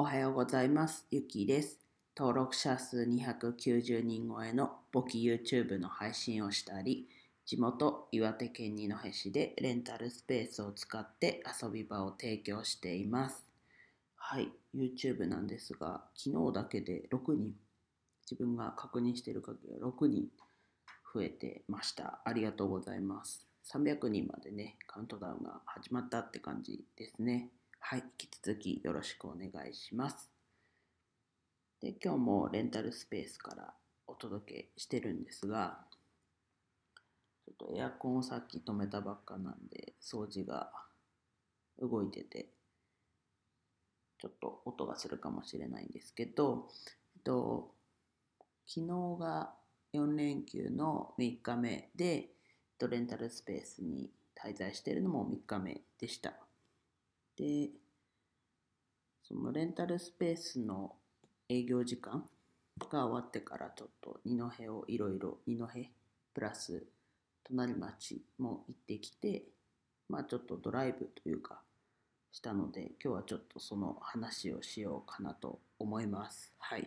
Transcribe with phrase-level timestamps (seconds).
[0.00, 1.06] おはようございます。
[1.10, 1.78] ゆきです。
[2.16, 7.06] 登録者数290人超えの簿記 YouTube の配信をしたり、
[7.44, 13.44] 地元岩手県二戸市でレンタルスペースを使って遊び場を提供しています。
[14.16, 17.54] はい、YouTube なんですが、昨日だけで6人、
[18.22, 20.28] 自分が確認している限り6人
[21.12, 22.22] 増えてました。
[22.24, 23.46] ありがとうございます。
[23.70, 27.50] 300人までね、カウントダウンが始まったって感じですね。
[27.82, 30.30] はい、引き続きよろしくお願いします。
[31.80, 33.74] で、今日もレンタルスペースから
[34.06, 35.78] お届けしてるんですが、
[37.44, 40.70] ちょっとエアコンをさっき止めたばっかなんで、掃除が
[41.80, 42.50] 動いてて、
[44.20, 46.68] ちょっと音がするかもしれないんですけど、
[47.16, 47.74] えっと、
[48.68, 49.52] 昨日が
[49.94, 52.28] 4連休の3日目で、
[52.88, 56.34] レンタルスペースに滞在しているのも3日目でした。
[57.40, 57.70] で、
[59.22, 60.92] そのレンタルスペースの
[61.48, 62.28] 営業時間
[62.90, 65.66] が終わってからちょっと二戸をいろいろ二戸
[66.34, 66.84] プラス
[67.44, 69.44] 隣町も行ってきて
[70.08, 71.62] まあちょっとドライブというか
[72.30, 76.52] したので今日はちょっとその話をしようかなと思います。
[76.58, 76.82] はい。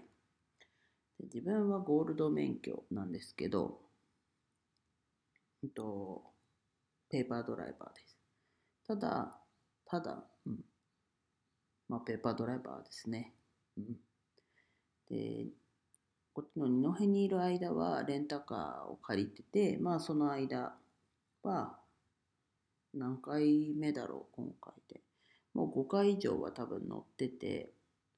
[1.19, 3.79] で自分はゴールド免許なんですけど
[5.63, 6.21] えっと
[7.09, 8.17] ペーパードライバーです。
[8.87, 9.39] ただ
[9.93, 10.23] ただ、
[11.93, 13.33] まあペーパードライバーですね。
[13.77, 13.97] うん。
[15.11, 15.45] で
[16.33, 20.73] こっちの二戸にいる間はレンタカーを借りててまあその間
[21.43, 21.77] は
[22.95, 25.01] 何回目だろう今回で。
[25.53, 27.69] もう5回以上は多分乗ってて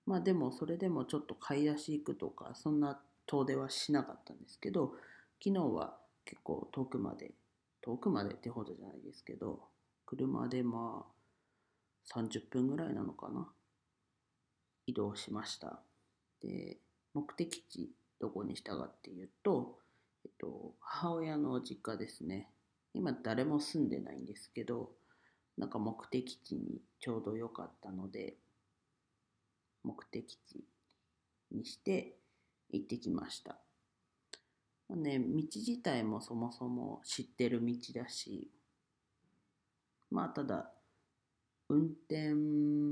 [0.05, 4.93] まあでもそれでもちょっと買い出し行くとかそんな遠出はしなかったんですけど
[5.43, 7.31] 昨日は結構遠くまで
[7.81, 9.63] 遠くまでってほどじゃないですけど
[10.05, 13.49] 車でまあ30分ぐらいなのかな
[14.87, 15.79] 移動しました。
[16.41, 16.77] で
[17.13, 19.79] 目的地どこにしたかっていうと、
[20.23, 22.49] えっと、母親の実家ですね。
[22.93, 24.91] 今誰も住んでないんですけど
[25.57, 28.37] なんか目的地にちょうど良かったので
[29.83, 30.63] 目的地
[31.51, 32.15] にして
[32.71, 33.57] 行ってきました、
[34.89, 38.49] まあね、道自体もそもそも知ってる道だし
[40.09, 40.71] まあただ
[41.69, 42.33] 運転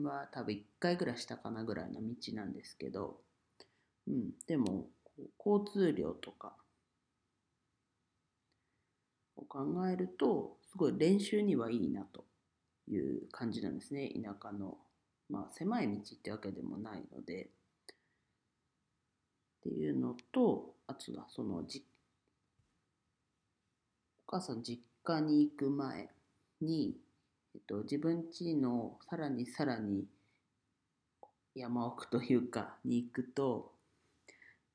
[0.08, 3.18] は多分1回ぐらいしたかなぐらいの道なんですけど
[4.08, 4.88] うん、でも
[5.44, 6.54] 交通量とか
[9.36, 12.26] を考えるとすごい練習にはいいなと
[12.90, 14.10] いう感じなんですね。
[14.10, 14.78] 田舎の
[15.30, 17.50] まあ狭い道ってわけでもないので。
[19.62, 21.86] っていうのとあとはそのじ
[24.28, 26.10] お母さん実家に行く前
[26.60, 26.98] に、
[27.56, 30.06] えっと、自分家のさらにさらに
[31.56, 33.72] 山奥というかに行くと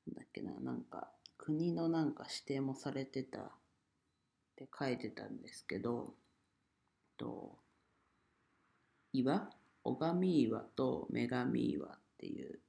[0.07, 3.43] なんだっけな、なんか国のなんか指定もされてたっ
[4.55, 6.13] て書いてたんですけど、
[7.17, 7.57] と
[9.13, 9.49] 岩？
[9.83, 12.59] 小上岩と女神岩っていう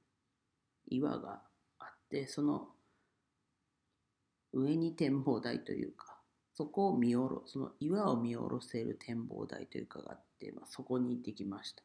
[0.87, 1.41] 岩が
[1.79, 2.69] あって、その
[4.53, 6.10] 上に展望台というか、
[6.53, 11.83] そこを見下ろ、その岩を見下ろせる展望台というかがあって、まあ、そこに行ってきました。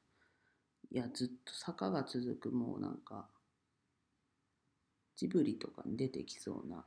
[0.91, 3.29] いや、ずっと坂が続く、もうなんか、
[5.17, 6.85] ジブリとかに出てきそうな、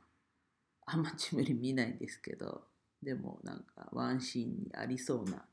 [0.86, 2.64] あんまジブリ見ないんですけど、
[3.02, 5.46] でもなんかワンシーンにありそうな、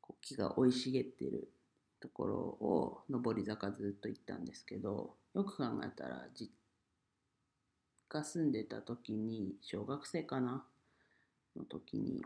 [0.00, 1.52] こう木が生い茂ってる
[2.00, 6.52] ところを上り坂ずっと行ったんですけど、よく考えたら、実
[8.08, 10.64] 家住んでた時に、小学生かな
[11.56, 12.24] の時に、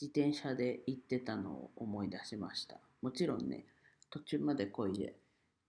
[0.00, 2.78] 自転車で行ってたのを思い出しました。
[3.02, 3.66] もちろんね、
[4.08, 5.14] 途中までこいで、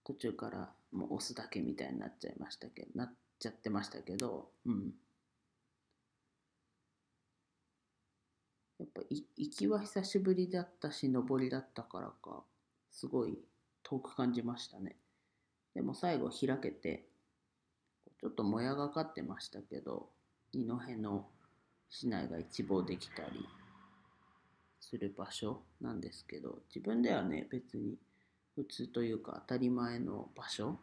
[0.04, 4.94] 途中からもう押すだけみたいになっちゃいましたけど、なっちゃってましたけど、うん。
[8.78, 12.42] やっぱ行きは久しぶりだったし、上りだったからか、
[12.90, 13.38] すごい
[13.82, 14.96] 遠く感じましたね。
[15.74, 17.06] でも最後開けて、
[18.20, 20.10] ちょっともやがかってましたけど、
[20.52, 21.28] 二戸の
[21.94, 23.46] 市内が一望できたり
[24.80, 27.98] する場所なんですけど、自分ではね、別に
[28.54, 30.80] 普通というか当たり前の場所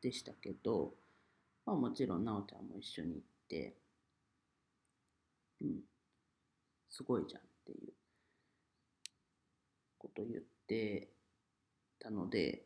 [0.00, 0.94] でしたけど、
[1.66, 3.74] まあもちろんなおちゃんも一緒に行って、
[5.60, 5.80] うん、
[6.88, 7.92] すごいじゃんっていう
[9.98, 11.08] こと言って
[11.98, 12.62] たので、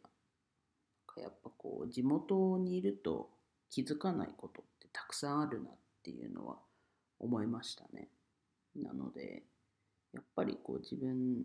[1.16, 3.30] やっぱこう地元にいると
[3.70, 5.72] 気づかないことってたくさんあるなっ
[6.02, 6.67] ていうのは
[7.18, 8.08] 思いましたね。
[8.76, 9.42] なので、
[10.12, 11.44] やっぱりこう自分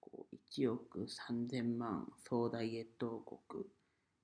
[0.00, 3.66] こう1億3000万総ダイエット王国っ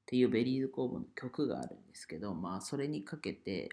[0.07, 3.69] ていうベリーズ工房の曲があるんですけど、まあ、それにかけて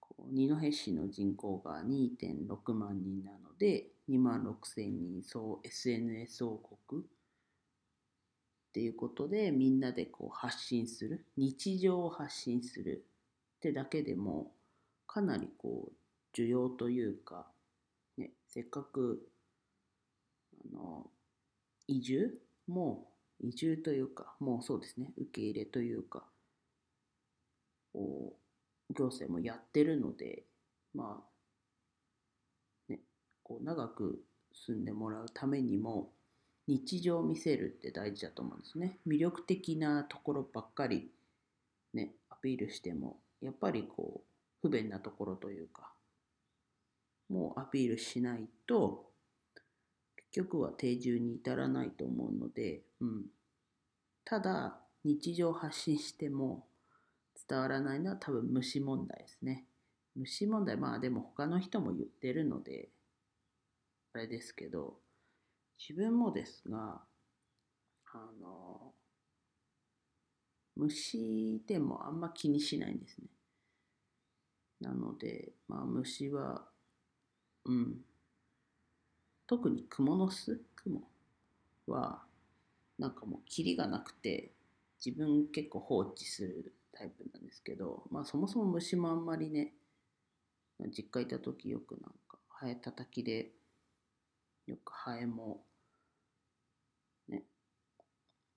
[0.00, 7.04] こう二戸市の人口が2.6万人なので2万6千人総 SNS 王国っ
[8.72, 13.04] ていうことでみんなでこう発信する日常を発信する
[13.56, 14.52] ってだけでも
[15.12, 17.46] かなりこう需要というか、
[18.16, 19.28] ね、せっかく
[20.72, 21.06] あの
[21.86, 22.34] 移住
[22.66, 23.08] も
[23.40, 26.22] 移住というかもうそうですね受け入れというか
[27.92, 28.32] こ
[28.90, 30.44] う行政もやってるので
[30.94, 31.20] ま
[32.88, 33.00] あね
[33.42, 34.22] こう長く
[34.66, 36.10] 住んでもらうためにも
[36.68, 38.98] 日常を見せるって大事だと思うんですね。
[39.06, 41.10] 魅力的なところばっかり
[41.94, 44.31] ね、アピールしても、やっぱりこう、
[44.62, 45.92] 不便なところというか、
[47.28, 49.10] もうアピールしないと、
[50.16, 53.24] 結局は定住に至らないと思うので、うん。
[54.24, 56.68] ただ、日常発信しても
[57.48, 59.66] 伝わらないのは多分虫問題ですね。
[60.14, 62.90] 虫問題、まあでも他の人も言ってるので、
[64.14, 65.00] あれですけど、
[65.78, 67.02] 自分もですが、
[68.12, 68.92] あの、
[70.76, 73.26] 虫でもあんま気にしないんですね。
[74.82, 76.66] なので、まあ虫は、
[77.64, 78.04] うん。
[79.46, 81.02] 特に蜘蛛の巣雲
[81.86, 82.22] は、
[82.98, 84.52] なんかもうキリがなくて、
[85.04, 89.72] 自分結構放置するタイプなんですけど、まあそもそも虫もあんまりね、
[90.96, 93.52] 実家いた時よくなんか、ハエたたきで、
[94.66, 95.64] よくハエも
[97.28, 97.42] ね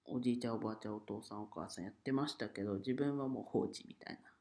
[0.05, 4.34] おじいちゃんおばあちゃんお父さんお母さんやってましたけど自分はもう放置みたいな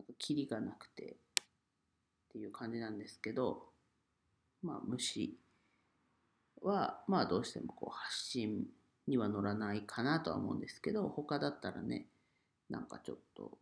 [0.00, 1.44] なんかキリがなくてっ
[2.32, 3.64] ていう感じなんですけど
[4.62, 5.36] まあ虫
[6.62, 8.64] はまあどうしてもこう発信
[9.06, 12.06] には乗らないかなとは思うんですけど他だったらね
[12.70, 13.58] なんかちょっと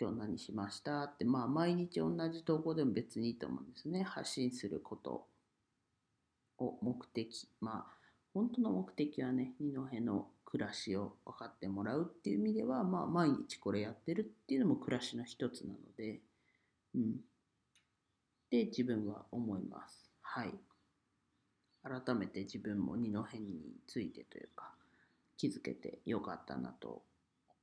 [0.00, 4.02] 今日何しましたってまあ毎日同じ投稿でも別にいいと思うんですね。
[4.02, 5.26] 発信すること。
[6.58, 7.96] を目的まあ
[8.36, 16.20] 本当の目的はね、二戸の暮らしを分かってもらうっていう意味では、まあ、毎日これやってるっていうのも暮らしの一つなので、
[16.94, 17.16] うん。
[18.50, 20.10] で、自分は思います。
[20.22, 20.54] はい。
[21.82, 24.72] 改めて自分も二戸についてというか、
[25.36, 27.02] 気づけてよかったなと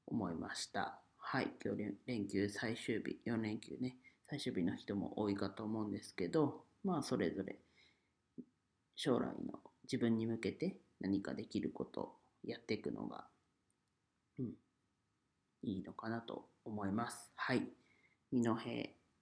[0.05, 0.99] 思いました。
[1.17, 1.47] はい。
[1.65, 3.97] 今日連休最終日、4連休ね、
[4.29, 7.57] 最終日の人も多いかと思うんですけど、まあ、それぞれ
[8.95, 13.25] 将来の自分に向けて何かできることやっていくのが、
[14.39, 14.53] うん、
[15.63, 17.31] いいのかなと思います。
[17.35, 17.67] はい。
[18.31, 18.55] 二戸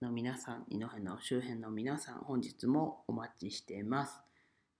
[0.01, 4.19] の皆さん、二戸の周辺の皆さん、本日もお待ちしています。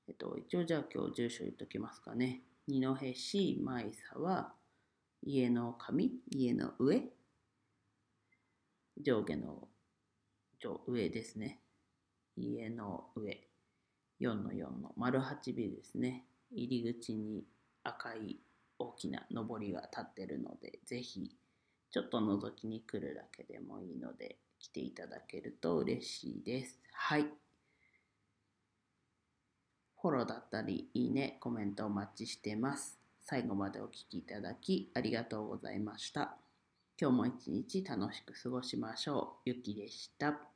[0.07, 2.41] えっと、一応じゃあ今日住所言っときますかね。
[2.67, 4.53] 二戸市舞沢
[5.23, 7.03] 家の上、家の上、
[8.99, 9.67] 上下の
[10.87, 11.61] 上ですね。
[12.37, 13.47] 家の上。
[14.21, 16.25] 4の4の丸8ビルですね。
[16.51, 17.43] 入り口に
[17.83, 18.39] 赤い
[18.79, 21.31] 大きな上りが立ってるので、ぜひ
[21.91, 26.79] ちょっと覗きに来るだけでもいいので、来ていただけると嬉しいです。
[26.93, 27.25] はい。
[30.01, 32.99] フォローだったり、いいね、コメントお待ちしてます。
[33.21, 36.37] 最後までお聴きいただきありがとうございました。
[36.99, 39.49] 今日も一日楽しく過ごしましょう。
[39.49, 40.50] ゆきでした。